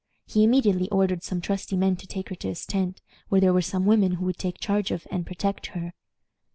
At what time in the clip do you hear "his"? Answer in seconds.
2.47-2.65